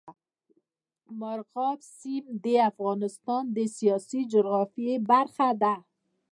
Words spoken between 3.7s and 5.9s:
سیاسي جغرافیه برخه ده.